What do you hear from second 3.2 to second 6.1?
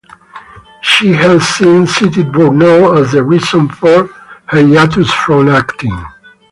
reason for her hiatus from acting.